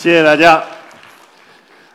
[0.00, 0.64] 谢谢大家。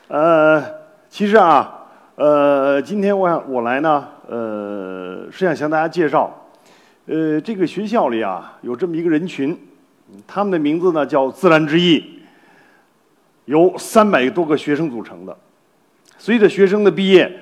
[0.09, 0.63] 呃，
[1.09, 6.31] 其实啊，呃，今天我想我来呢，呃，是想向大家介绍，
[7.07, 9.59] 呃，这个学校里啊有这么一个人群，
[10.27, 12.19] 他们的名字呢叫自然之翼，
[13.45, 15.35] 由三百多个学生组成的。
[16.19, 17.39] 随着学生的毕业，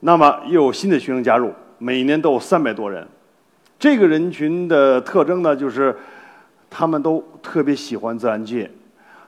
[0.00, 3.06] 那么又有新的学生加入，每年都有三百多人。
[3.78, 5.96] 这个人群的特征呢，就是
[6.68, 8.68] 他们都特别喜欢自然界。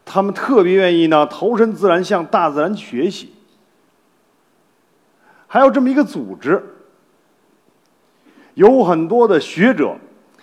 [0.04, 3.32] 他们特别愿意呢投身自然，向大自然学习。
[5.46, 6.62] 还有这么一个组织，
[8.54, 9.96] 有很多的学者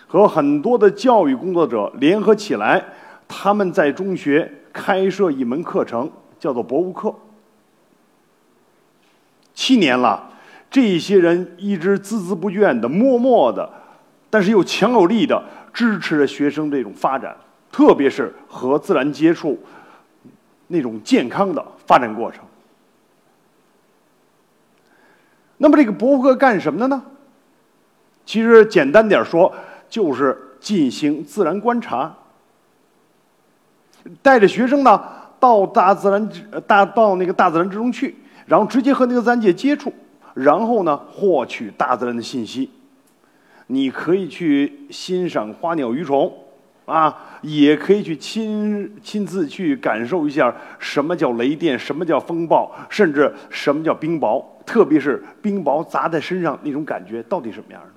[0.07, 2.83] 和很多的教育工作者联合起来，
[3.27, 7.13] 他们在中学开设一门课程，叫做博物课。
[9.53, 10.31] 七年了，
[10.71, 13.69] 这些人一直孜孜不倦的、默默的，
[14.29, 17.35] 但是又强有力的支持着学生这种发展。
[17.71, 19.57] 特别是和自然接触，
[20.67, 22.43] 那种健康的发展过程。
[25.57, 27.03] 那么，这个博物课干什么的呢？
[28.25, 29.53] 其实简单点说，
[29.89, 32.15] 就是进行自然观察，
[34.21, 35.03] 带着学生呢
[35.39, 36.29] 到大自然
[36.67, 39.91] 大到那个大自然之中去，然后直接和那个自然界接触，
[40.33, 42.69] 然后呢获取大自然的信息。
[43.67, 46.31] 你可以去欣赏花鸟鱼虫。
[46.89, 57.89] 啊，也可以去亲亲自去感受一下什么叫雷电，什么叫风暴，甚至什么叫冰雹，特别是冰雹砸在身上那种感觉到底什么样的？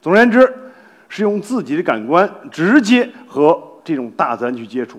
[0.00, 0.50] 总而言之，
[1.10, 4.98] 是用自己的感官直接和这种大自然去接触。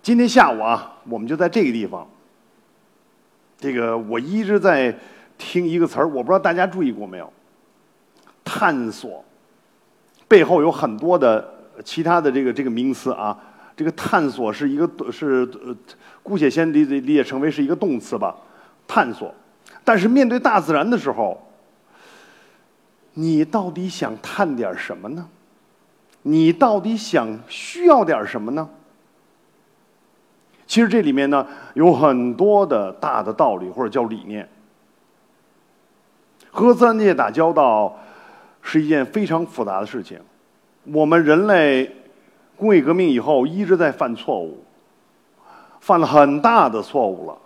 [0.00, 2.08] 今天下午啊，我们就在这个地方。
[3.58, 4.96] 这个我一直在
[5.36, 7.32] 听一个词儿，我不知道大家注意过没有。
[8.58, 9.22] 探索
[10.26, 11.46] 背后有很多的
[11.84, 13.38] 其他的这个这个名词啊，
[13.76, 15.76] 这个探索是一个是呃，
[16.22, 18.34] 姑且先理理理解成为是一个动词吧，
[18.88, 19.32] 探索。
[19.84, 21.38] 但是面对大自然的时候，
[23.12, 25.28] 你到底想探点什么呢？
[26.22, 28.66] 你到底想需要点什么呢？
[30.66, 34.48] 其实这里面呢有很多的大的道理或者叫理念，
[36.50, 37.98] 和自然界打交道。
[38.68, 40.18] 是一件非常复杂的事情。
[40.82, 41.88] 我们人类
[42.56, 44.64] 工业革命以后一直在犯错误，
[45.78, 47.38] 犯了很大的错误了。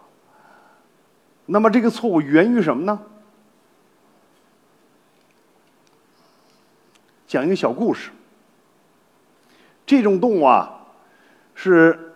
[1.45, 2.99] 那么这个错误源于什么呢？
[7.27, 8.11] 讲一个小故事。
[9.85, 10.81] 这种动物啊，
[11.55, 12.15] 是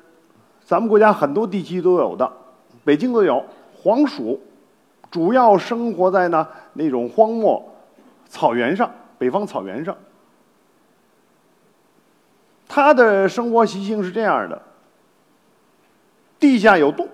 [0.65, 2.33] 咱们国家很多地区都有的，
[2.85, 3.45] 北京都有
[3.77, 4.41] 黄鼠，
[5.11, 7.71] 主要生活在呢那种荒漠。
[8.29, 9.97] 草原上，北方草原上，
[12.67, 14.61] 它的生活习性是这样的：
[16.39, 17.09] 地下有洞，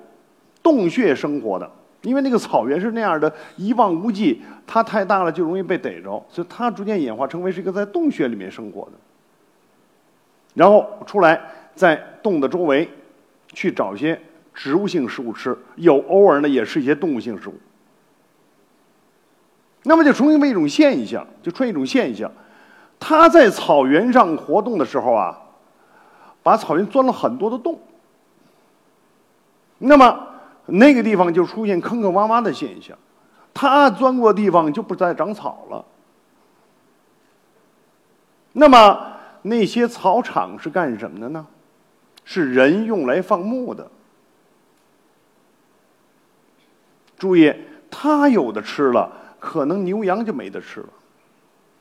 [0.63, 1.71] 洞穴生活的。
[2.03, 8.93] 因为那个草原是那样的，一望无际，它太大了就容易被逮着，所以它逐渐演化成为是一个在洞穴里面生活的。
[10.55, 11.39] 然后出来，
[11.75, 12.89] 在洞的周围
[13.49, 14.19] 去找一些
[14.55, 17.55] 植物性食物吃，有偶尔呢也是一些动物性食物。
[19.83, 22.31] 那么就出现一种现象，就出现一种现象，
[22.99, 25.41] 它在草原上活动的时候啊，
[26.43, 27.81] 把草原钻了很多的洞，
[29.79, 30.27] 那么
[30.67, 32.97] 那个地方就出现坑坑洼洼的现象，
[33.55, 35.85] 它钻过的地方就不再长草了。
[38.53, 39.13] 那么
[39.43, 41.47] 那些草场是干什么的呢？
[42.25, 43.91] 是人用来放牧的。
[47.17, 47.55] 注意，
[47.91, 49.11] 它有的吃了。
[49.41, 50.89] 可能牛羊就没得吃了，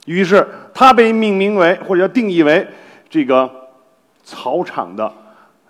[0.06, 2.66] 于是它被命名为或者叫定义为
[3.10, 3.48] 这个
[4.24, 5.12] 草场的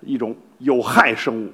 [0.00, 1.50] 一种有害生物。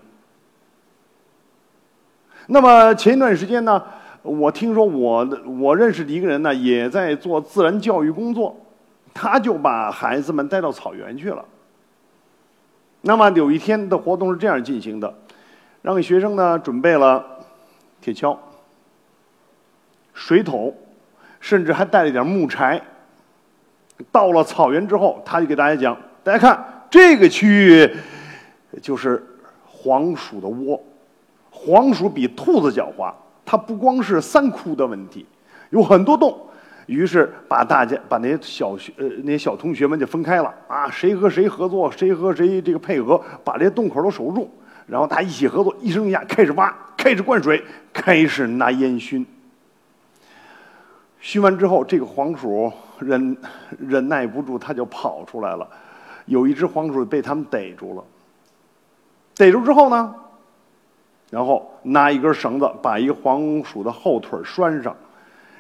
[2.47, 3.83] 那么前一段时间呢，
[4.23, 8.57] 我听说我的我认识的一个人呢，也在做自然教育工作，
[9.15, 11.45] 他就把孩子们带到草原去了。
[13.01, 15.13] 那么有一天的活动是这样进行的，
[15.83, 17.25] 让学生呢准备了
[18.01, 18.37] 铁锹。
[20.17, 20.75] 水桶，
[21.39, 22.81] 甚至还带了点木柴。
[24.11, 27.89] 到了草原之后，他就给大家讲：“大家看，这个区域
[28.83, 29.23] 就是
[29.67, 30.83] 黄鼠的窝。
[31.51, 33.13] 黄鼠比兔子狡猾，
[33.45, 35.27] 它不光是三窟的问题，
[35.71, 36.35] 有很多洞。
[36.87, 44.51] 于是把大家把那些小学呃那些小同学们就分开了啊，谁和谁合作，谁和谁这个配合，把这些洞口都守住。
[44.87, 49.27] 然后大家一起合作，一声令下开始挖，开始灌水，开始拿烟熏。”
[51.21, 53.37] 熏完之后，这个黄鼠忍
[53.79, 55.69] 忍耐不住，它就跑出来了。
[56.27, 58.05] 有一只黄鼠被他们逮住了。
[59.35, 60.15] 逮住之后呢，
[61.31, 64.97] 然后拿一根绳子把一个黄鼠的后腿拴上，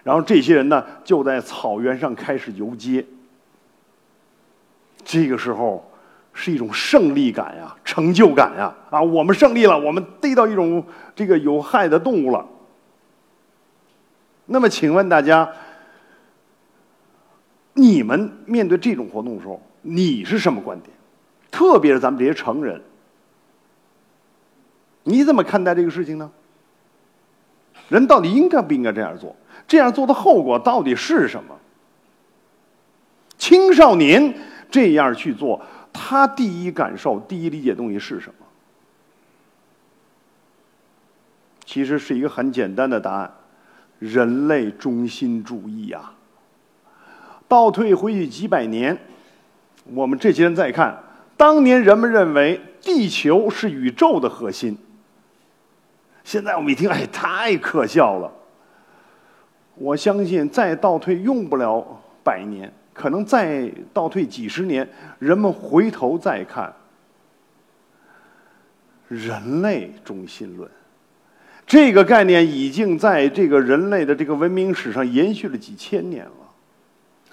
[0.02, 3.04] 然后这些人呢就在草原上开始游街。
[5.04, 5.88] 这个时候
[6.32, 8.74] 是一种胜利感呀，成就感呀！
[8.90, 12.44] 啊，我们胜利了，我们逮到一种这个有害的动物了。
[14.46, 15.50] 那么，请问大家，
[17.74, 20.96] 你们面对这种活动的时候，你是什么观点？
[21.50, 22.80] 特别是咱们这些成人，
[25.02, 26.30] 你怎么看待这个事情呢？
[27.88, 29.34] 人到底应该不应该这样做？
[29.66, 31.56] 这样做的后果到底是什么？
[33.38, 34.34] 青少年
[34.70, 35.60] 这样去做，
[35.92, 38.46] 他第一感受、第一理解东西是什么？
[41.64, 43.32] 其实是一个很简单的答案。
[43.98, 46.12] 人类中心主义呀！
[47.48, 48.98] 倒退回去几百年，
[49.84, 51.00] 我们这些人再看，
[51.36, 54.76] 当年人们认为地球是宇宙的核心。
[56.24, 58.32] 现在我们一听，哎，太可笑了。
[59.76, 61.86] 我相信再倒退用不了
[62.24, 64.88] 百年，可能再倒退几十年，
[65.18, 66.74] 人们回头再看，
[69.06, 70.68] 人类中心论。
[71.66, 76.30] 这个概念已经在这个人类的这个文明史上延续了几千年了，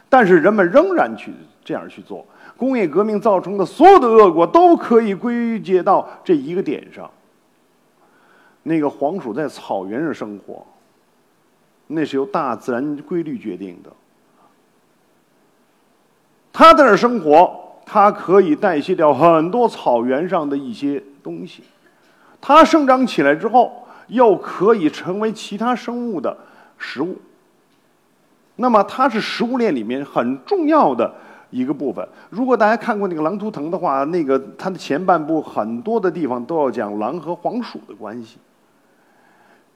[0.09, 1.31] 但是人们仍然去
[1.63, 2.25] 这样去做。
[2.57, 7.07] 工业革命造成的所有的恶果都可以归结到这一个点上。
[8.63, 10.65] 那个黄鼠在草原上生活，
[11.85, 13.91] 那是由大自然规律决定的。
[16.51, 21.63] 它在那儿生活，它可以代谢掉很多草原上的一些东西。
[22.41, 23.82] 它生长起来之后。
[24.13, 26.37] 又可以成为其他生物的
[26.77, 27.17] 食物，
[28.57, 31.11] 那么它是食物链里面很重要的
[31.49, 32.07] 一个部分。
[32.29, 38.37] 如果大家看过那个《狼图腾》的话，那个它的前半部很多的地方都要讲狼和黄鼠的关系，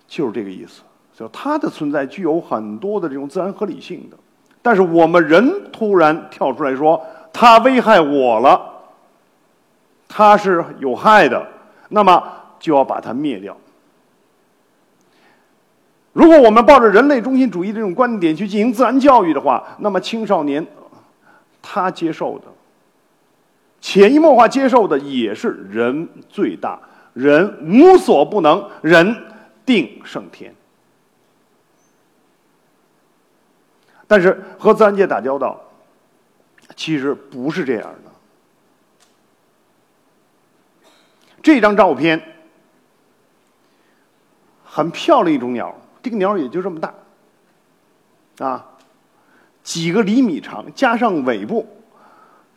[0.08, 0.84] 就是这个意思。
[1.18, 4.16] 就它的存在具有很多的这种自然合理性的，
[4.62, 7.04] 但是我们人突然跳出来说
[7.34, 8.62] 它危害我了，
[10.08, 11.44] 它是有害的，
[11.90, 12.22] 那么
[12.60, 13.58] 就要把它灭掉。
[16.18, 20.66] 如果我们抱着人类中心主义这种观点去进行自然教育的话，那么青少年
[21.62, 22.46] 他接受的、
[23.80, 26.80] 潜移默化接受的也是人最大，
[27.14, 29.16] 人无所不能，人
[29.64, 30.52] 定胜天。
[34.08, 35.62] 但是和自然界打交道，
[36.76, 38.12] 其实不是这样的。
[41.44, 42.20] 这张照片
[44.66, 45.76] 很漂亮，一种鸟。
[46.02, 46.94] 这个鸟也就这么大，
[48.40, 48.66] 啊，
[49.64, 51.68] 几个厘米长，加上尾部，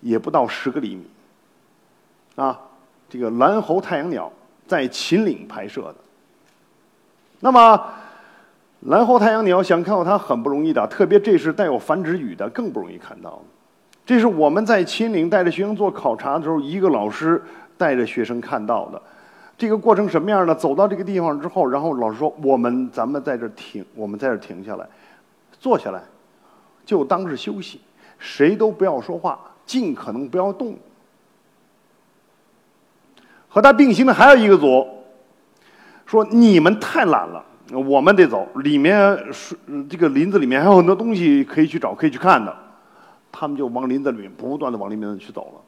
[0.01, 1.05] 也不到十个厘米，
[2.37, 2.59] 啊，
[3.09, 4.33] 这个蓝喉太阳鸟
[4.67, 5.97] 在秦岭拍摄的。
[7.41, 7.85] 那么，
[8.81, 13.43] 蓝喉太阳鸟想看到它很不容易的，特别这是带有繁殖羽的，更不容易看到。
[14.07, 17.43] 这是我们在秦岭带着学生做考察的时候，一个老师
[17.79, 19.01] 带着学生看到的。
[19.61, 20.55] 这个过程什么样呢？
[20.55, 24.87] 走到这个地方之后，然后老师说：“我们咱们在这停，我们在这停下来，
[25.59, 26.03] 坐下来，
[26.87, 27.79] 就当是休息，
[28.19, 30.75] 谁都不要说话，尽可能不要动。”
[33.51, 34.87] 和他并行的还有一个组，
[36.07, 38.49] 说：“你们太懒了，我们得走。
[38.55, 39.55] 里面是
[39.91, 42.57] 这个林子里面还有很多东西可以去找，可以去看的。”
[43.31, 45.61] 他们就往林子里面不断的往里面去走了。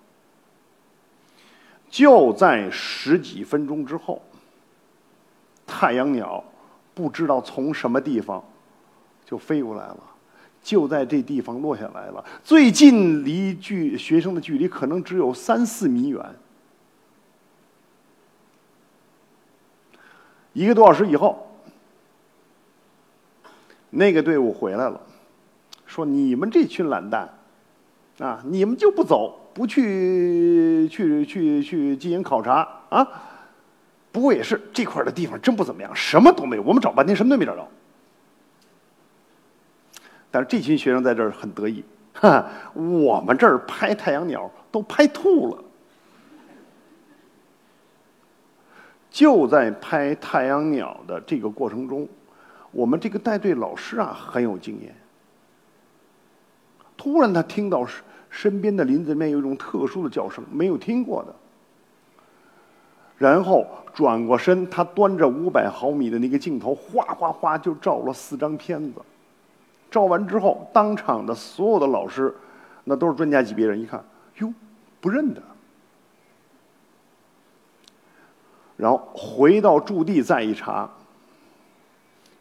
[1.92, 4.22] 就在十几分钟之后，
[5.66, 6.42] 太阳鸟
[6.94, 8.42] 不知道从什么地方
[9.26, 9.99] 就飞过来了，
[10.62, 12.25] 就在这地方落下来了。
[12.42, 16.34] 最近离距学生的距离可能只有三四米远。
[20.54, 21.46] 一个多小时以后，
[23.90, 24.99] 那个队伍回来了，
[25.84, 27.28] 说：“你们这群懒蛋，
[28.19, 33.07] 啊，你们就不走。”不去去去去进行考察啊！
[34.11, 36.62] 不过也是这块的地方真不怎么样，什么都没有。
[36.62, 37.69] 我们找半天什么都没找着。
[40.31, 45.62] 但是这群学生在这儿很得意，哈，我们这儿拍太阳鸟都拍吐了。
[49.11, 52.09] 就在拍太阳鸟的这个过程中，
[52.71, 54.97] 我们这个带队老师啊很有经验。
[57.02, 57.85] 突然他听到。
[58.35, 61.35] 身边的林子里面有一种特殊的叫声，没有听过的。
[63.18, 69.02] 然后转过身，他端着五百毫米的那个镜头，哗哗哗就照了四张片子。
[69.90, 72.35] 照完之后，当场的所有的老师，
[72.85, 74.02] 那都是专家级别人，一看，
[74.38, 74.50] 哟，
[74.99, 75.42] 不认得。
[78.78, 80.88] 然后回到驻地再一查，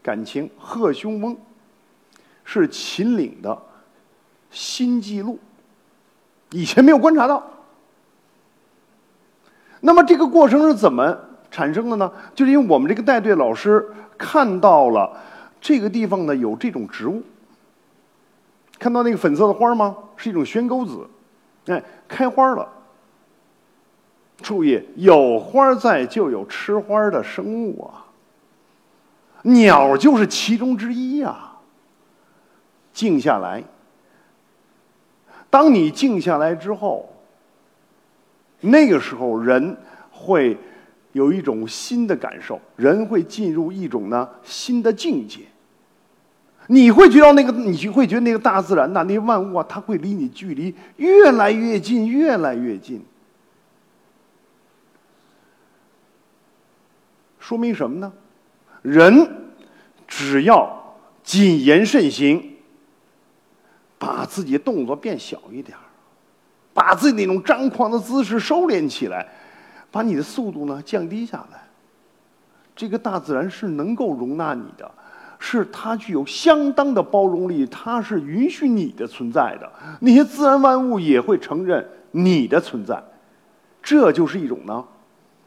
[0.01, 1.35] 感情贺兄翁
[2.45, 3.61] 是秦岭的
[4.51, 5.39] 新纪录，
[6.51, 7.43] 以前没有观察到。
[9.79, 11.17] 那么这个过程是怎么
[11.49, 12.11] 产生的呢？
[12.35, 15.11] 就是因为我们这个带队老师看到了
[15.59, 17.23] 这个地方呢有这种植物，
[18.77, 19.97] 看到那个粉色的花吗？
[20.15, 21.07] 是一种悬钩子，
[21.65, 22.67] 哎，开花了。
[24.41, 28.05] 注意，有花在就有吃花的生物啊，
[29.43, 31.51] 鸟就是其中之一呀。
[32.93, 33.63] 静下来，
[35.51, 37.07] 当你静下来之后。
[38.63, 39.75] 那个时候，人
[40.11, 40.55] 会
[41.13, 45.39] 有一种新的感受，人会进入一种呢新的境界。
[46.67, 53.03] 你会觉得那个，你会觉得那个大自然呐，那些万物啊，它会离你距离越来越近，越来越近。
[57.39, 58.13] 说明什么呢？
[58.83, 59.27] 人
[60.07, 62.50] 只要谨言慎行，
[64.31, 65.77] 自己动作变小一点。
[66.73, 69.27] 把自己那种张狂的姿势收敛起来，
[69.91, 71.67] 把你的速度呢降低下来。
[72.73, 74.89] 这个大自然是能够容纳你的，
[75.37, 79.69] 是它具有相当的包容力，它是允许你的存在的。
[79.99, 83.03] 那些自然万物也会承认你的存在，
[83.83, 84.81] 这就是一种呢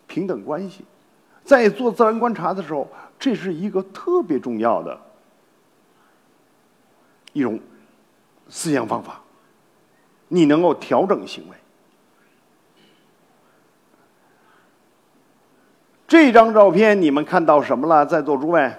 [0.07, 0.85] 平等关系。
[1.43, 2.87] 在做自然观察的时候，
[3.19, 5.00] 这是一个特别重要的
[7.33, 7.59] 一种
[8.54, 9.20] 思想方法。
[10.28, 11.56] 你能够调整行为。
[16.06, 18.06] 这张照片你们看到什么了？
[18.06, 18.73] 在座诸位，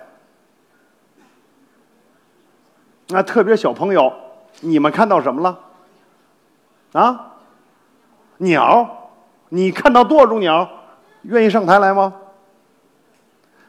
[3.09, 4.13] 那特别小朋友，
[4.61, 5.59] 你们看到什么了？
[6.93, 7.33] 啊？
[8.37, 9.11] 鸟？
[9.49, 10.69] 你看到多少种鸟？
[11.23, 12.13] 愿意上台来吗？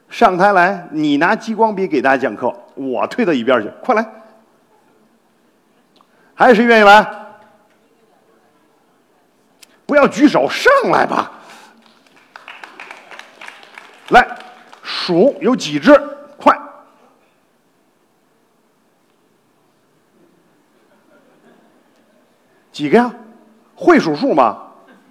[0.09, 4.16] 上台来，你拿激光笔给大家讲课，我退到一边去，快来！
[6.37, 7.27] 还有谁愿意来？
[9.87, 11.33] 不要举手，上来吧！
[14.11, 14.39] 来，
[14.83, 15.93] 数有几只？
[16.37, 16.55] 快！
[22.71, 23.15] 几个呀？
[23.75, 24.45] 会数数吗？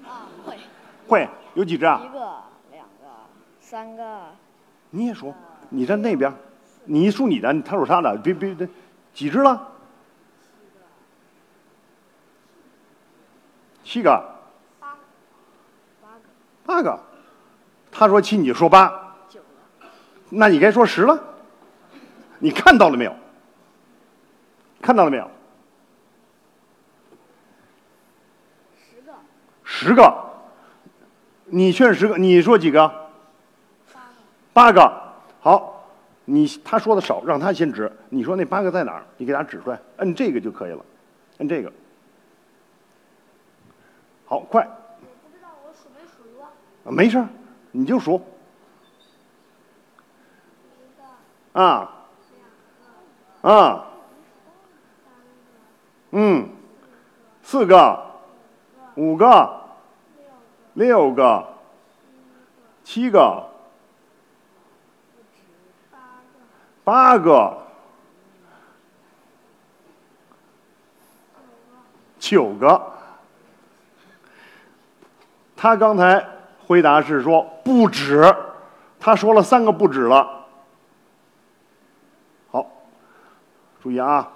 [0.04, 0.58] 啊，会。
[1.08, 2.02] 会有几只啊？
[2.04, 2.20] 一个、
[2.72, 3.08] 两个、
[3.60, 4.22] 三个。
[4.92, 5.34] 你也数，
[5.70, 6.32] 你站那边，
[6.84, 8.68] 你数你的，他数他的，别别别，
[9.14, 9.72] 几只了？
[13.96, 14.22] 七个。
[14.78, 15.00] 八个，
[16.66, 17.00] 八个
[17.90, 19.16] 他说七，你说八，
[20.30, 21.18] 那你该说十了。
[22.40, 23.16] 你看到了没有？
[24.82, 25.32] 看到了没有？
[28.76, 29.14] 十个。
[29.64, 30.14] 十个。
[31.46, 32.86] 你劝十个，你说几个？
[33.94, 34.12] 八个。
[34.52, 35.02] 八个。
[35.40, 35.88] 好，
[36.26, 37.90] 你他说的少，让他先指。
[38.10, 39.06] 你说那八个在哪儿？
[39.16, 40.84] 你给他指出来，摁这个就可以了，
[41.38, 41.72] 摁这个。
[44.26, 44.68] 好，快。
[46.84, 47.24] 没事
[47.72, 48.22] 你就数。
[51.54, 51.92] 啊。
[53.42, 53.86] 啊。
[56.12, 56.50] 嗯。
[57.44, 58.06] 四个。
[58.96, 59.62] 五个。
[60.74, 61.48] 六个。
[62.84, 63.48] 七个。
[66.84, 67.58] 八个。
[72.20, 72.92] 九个。
[75.66, 76.24] 他刚才。
[76.68, 78.24] 回答是说不止，
[79.00, 80.28] 他说了三个不止了。
[82.50, 82.66] 好，
[83.84, 84.28] 注意啊，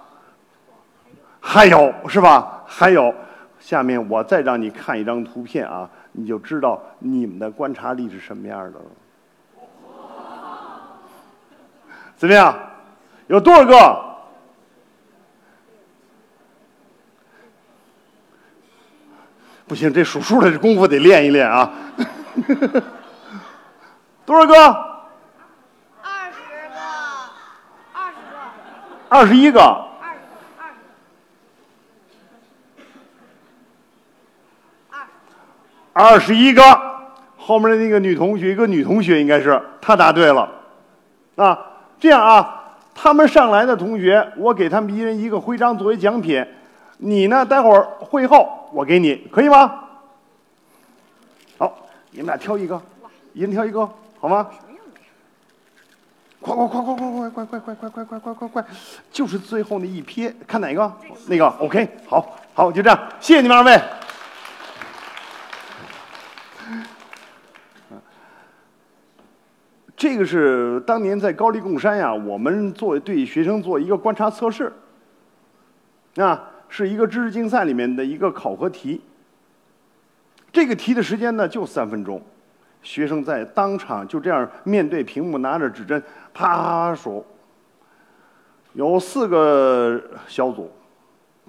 [1.40, 2.62] 还有是吧？
[2.66, 3.12] 还有，
[3.58, 8.84] 下面我再让你看一张图片啊，你就知道你们的观察力是什么样的了。
[12.16, 12.56] 怎么样？
[13.26, 14.09] 有多少个？
[19.70, 21.70] 不行，这数数的功夫得练一练啊。
[24.26, 24.54] 多少个？
[26.02, 26.40] 二十
[26.74, 26.80] 个，
[27.94, 28.36] 二十个，
[29.08, 29.86] 二十一个，二
[35.92, 36.62] 二二十一个。
[37.36, 38.00] 后面的那个。
[38.00, 38.66] 女同学，一个。
[38.66, 40.50] 女同学应该是她答对了
[41.36, 41.56] 啊。
[42.00, 45.38] 这样啊，他们上来的同学，我给他们一人一个。
[45.38, 46.44] 徽章作为奖品。
[46.98, 49.84] 你呢，待会儿会后我给你，可以吗？
[51.58, 51.88] 好。
[52.12, 52.80] 你们俩挑一个，
[53.32, 54.50] 一人挑一个，好吗？
[56.40, 58.64] 快快快快快快快快快快快快快快快，
[59.12, 60.92] 就是最后那一瞥，看哪个？
[61.28, 63.80] 那个 OK，好，好，就这样，谢谢你们二位。
[69.96, 74.72] 这个是当年在高丽贡山呀，我们做对学生做一个观察测试，
[76.16, 79.02] 啊，是一个知识竞赛里面的一个考核题。
[80.50, 82.22] 这个题的时间呢就三分钟，
[82.82, 87.24] 学生在当场就这样面对屏幕拿着指针啪数，
[88.72, 90.70] 有四个小组，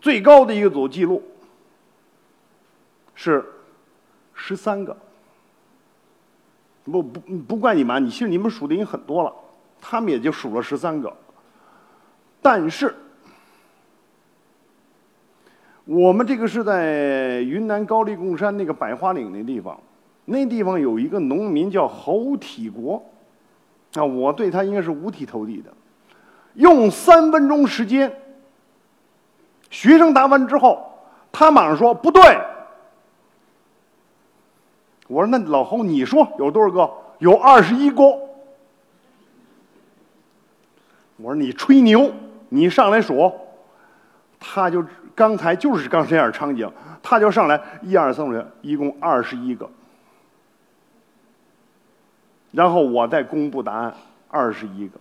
[0.02, 1.24] 最高的一个组记录
[3.16, 3.46] 是
[4.34, 4.98] 十三个。
[6.84, 9.32] 不不不怪你们，你其实你们数的已经很多了，
[9.80, 11.16] 他们也就数了十三个。
[12.42, 12.94] 但是，
[15.92, 19.78] 我们这个是在云南高黎贡山那个百花岭那地方，
[20.24, 23.04] 那地方有一个农民叫侯体国，
[23.96, 25.70] 啊，我对他应该是五体投地的，
[26.54, 28.10] 用三分钟时间，
[29.70, 30.82] 学生答完之后，
[31.30, 32.22] 他马上说不对。
[35.10, 36.90] 我说：“那老侯，你说有多少个？
[37.20, 38.02] 有二十一个。”
[41.18, 42.10] 我说：“你吹牛，
[42.48, 43.30] 你上来数。”
[44.40, 44.84] 他就
[45.16, 46.72] 刚才就是刚才这样场景，
[47.04, 49.70] 他就上来一二三四，一共二十一个。
[52.52, 53.96] 然后我再公布答案，
[54.30, 55.00] 二十一个。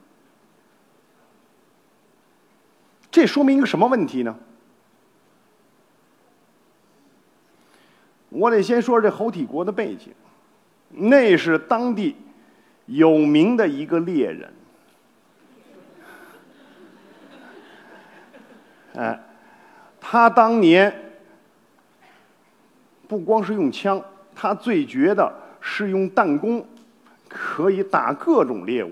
[3.10, 4.36] 这说明一个什么问题呢？
[8.28, 10.12] 我得先说这侯体国的背景，
[10.90, 12.14] 那是当地
[12.86, 14.52] 有名的一个猎人，
[18.94, 19.20] 哎，
[20.12, 20.92] 他当年
[23.06, 24.02] 不光是用枪，
[24.34, 26.66] 他最绝的是用弹弓，
[27.28, 28.90] 可以打各种猎物。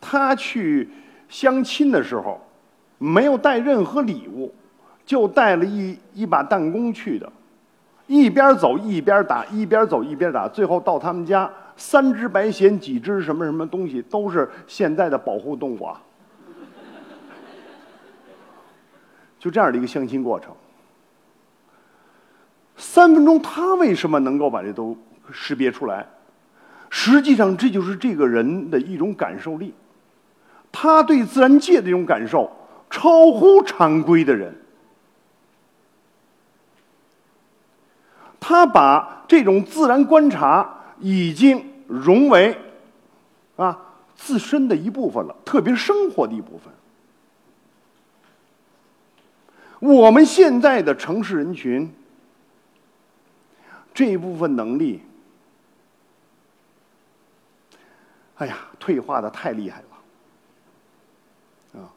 [0.00, 0.88] 他去
[1.28, 2.44] 相亲的时候，
[2.98, 4.52] 没有带任何礼物，
[5.04, 7.32] 就带了一一把弹弓去的。
[8.08, 16.02] 一边走一边打，一边走一边打，最后到他们家，三只白藓，几只什么什么东西，都是现在的保护动物啊。
[19.46, 20.52] 就这样的一个相亲过程，
[22.76, 24.98] 三分钟，他为什么能够把这都
[25.30, 26.04] 识别出来？
[26.90, 29.72] 实际上，这就是这个人的一种感受力，
[30.72, 32.50] 他对自然界的一种感受
[32.90, 34.52] 超乎常规的人。
[38.40, 42.58] 他把这种自然观察已经融为
[43.54, 43.78] 啊
[44.16, 46.72] 自身的一部分了，特别生活的一部分。
[49.86, 51.90] 我们现在的城市人群
[53.94, 55.00] 这一部分能力，
[58.36, 59.82] 哎呀，退化的太厉害
[61.74, 61.88] 了啊！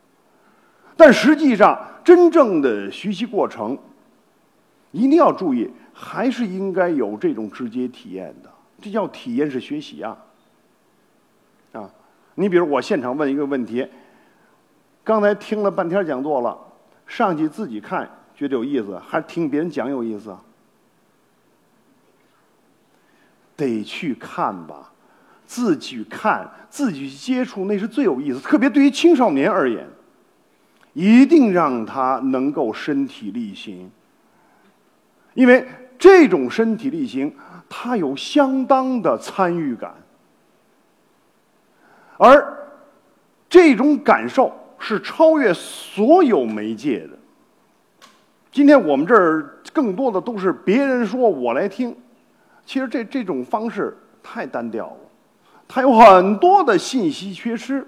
[0.96, 3.78] 但实际上，真正的学习过程
[4.92, 5.70] 一定要注意。
[6.02, 8.50] 还是应该有这种直接体验的，
[8.82, 10.18] 这叫体验式学习啊！
[11.74, 11.90] 啊，
[12.36, 13.86] 你比如我现场问一个问题，
[15.04, 16.58] 刚才听了半天讲座了，
[17.10, 20.34] 上去自己看觉得有意思，还是听别人讲有意思？
[23.58, 24.94] 得去看吧，
[25.46, 28.40] 自己看，自己去接触，那是最有意思。
[28.40, 29.86] 特别对于青少年而言，
[30.94, 33.92] 一定让他能够身体力行，
[35.34, 35.68] 因为。
[36.02, 37.36] 这种身体力行，
[37.68, 39.94] 他有相当的参与感，
[42.18, 42.58] 而
[43.50, 47.18] 这种感受是超越所有媒介的。
[48.52, 51.96] 今天我们这儿更多的都是别人说我来听，
[52.66, 54.98] 其实这这种方式太单调了，
[55.68, 57.88] 它有很多的信息缺失。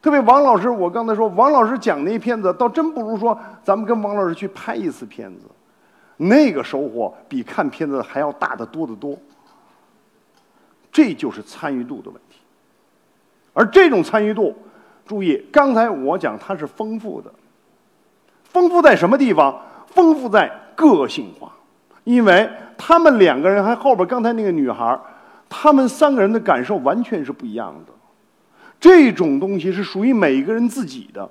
[0.00, 5.46] 特别王老师，我刚才说王老师讲那片子，倒真不如说咱们跟王老师去拍一次片子，
[6.16, 9.18] 那个收获比看片子还要大得多得多。
[10.92, 12.27] 这就是参与度的问题，
[13.58, 14.56] 而这种参与度，
[15.04, 17.28] 注意，刚才我讲它是丰富的，
[18.44, 19.60] 丰富在什么地方？
[19.88, 21.52] 丰富在个性化，
[22.04, 24.96] 因为他们两个人还后边刚才那个女孩，
[25.48, 27.92] 他们三个人的感受完全是不一样的。
[28.78, 31.28] 这种东西是属于每个人自己的，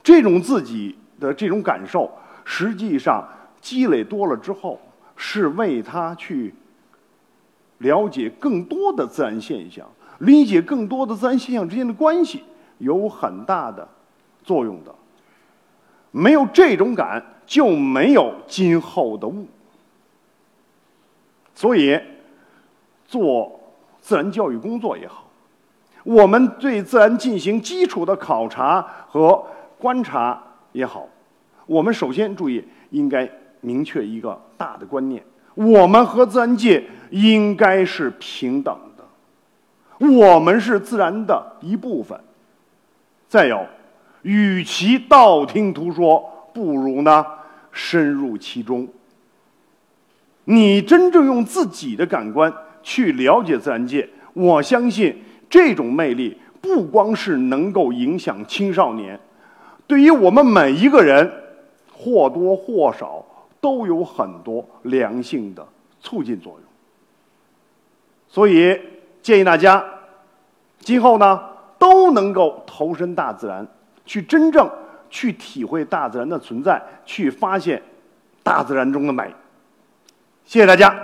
[0.00, 2.08] 这种自己的这种感受，
[2.44, 3.26] 实际上
[3.60, 4.80] 积累多了之后，
[5.16, 6.54] 是为他去
[7.78, 9.84] 了解更多的自然现象，
[10.18, 12.42] 理解更多的自然现象之间的关系，
[12.78, 13.88] 有很大的
[14.42, 14.94] 作用的。
[16.10, 19.46] 没有这种感，就没有今后的悟。
[21.54, 21.98] 所以，
[23.06, 23.60] 做
[24.00, 25.28] 自然教育工作也好。
[26.04, 29.42] 我们对自然进行基础的考察和
[29.78, 30.40] 观察
[30.72, 31.08] 也好，
[31.64, 33.26] 我们首先注意应该
[33.62, 35.24] 明确一个大的观念：
[35.54, 38.93] 我们和自然界应该是平等的，
[39.98, 42.18] 我们是自然的一部分。
[43.28, 43.66] 再有，
[44.22, 47.24] 与其道听途说，不如呢
[47.72, 48.86] 深入其中。
[50.44, 52.52] 你真正用自己的感官
[52.82, 55.16] 去了解自然界，我相信
[55.48, 59.18] 这种魅力不光是能够影响青少年，
[59.86, 61.32] 对于我们每一个人，
[61.92, 63.24] 或多或少
[63.60, 65.66] 都有很多良性的
[66.00, 66.62] 促进作用。
[68.28, 68.78] 所以
[69.24, 69.82] 建议大家，
[70.80, 71.40] 今后呢
[71.78, 73.66] 都能够投身大自然，
[74.04, 74.70] 去真正
[75.08, 77.82] 去体会大自然的存在，去发现
[78.42, 79.34] 大自然中的美。
[80.44, 80.94] 谢谢大家。